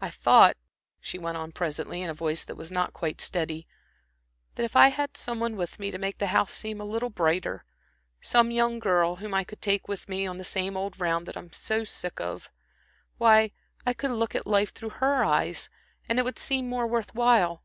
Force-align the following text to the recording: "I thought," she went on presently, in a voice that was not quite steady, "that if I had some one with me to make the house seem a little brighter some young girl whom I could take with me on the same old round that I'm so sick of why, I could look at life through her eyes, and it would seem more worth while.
"I 0.00 0.10
thought," 0.10 0.56
she 0.98 1.16
went 1.16 1.36
on 1.36 1.52
presently, 1.52 2.02
in 2.02 2.10
a 2.10 2.12
voice 2.12 2.44
that 2.44 2.56
was 2.56 2.72
not 2.72 2.92
quite 2.92 3.20
steady, 3.20 3.68
"that 4.56 4.64
if 4.64 4.74
I 4.74 4.88
had 4.88 5.16
some 5.16 5.38
one 5.38 5.54
with 5.54 5.78
me 5.78 5.92
to 5.92 5.96
make 5.98 6.18
the 6.18 6.26
house 6.34 6.52
seem 6.52 6.80
a 6.80 6.84
little 6.84 7.08
brighter 7.08 7.64
some 8.20 8.50
young 8.50 8.80
girl 8.80 9.14
whom 9.14 9.32
I 9.32 9.44
could 9.44 9.62
take 9.62 9.86
with 9.86 10.08
me 10.08 10.26
on 10.26 10.38
the 10.38 10.42
same 10.42 10.76
old 10.76 10.98
round 10.98 11.26
that 11.26 11.36
I'm 11.36 11.52
so 11.52 11.84
sick 11.84 12.20
of 12.20 12.50
why, 13.16 13.52
I 13.86 13.92
could 13.94 14.10
look 14.10 14.34
at 14.34 14.44
life 14.44 14.74
through 14.74 14.90
her 14.98 15.22
eyes, 15.24 15.70
and 16.08 16.18
it 16.18 16.24
would 16.24 16.40
seem 16.40 16.68
more 16.68 16.88
worth 16.88 17.14
while. 17.14 17.62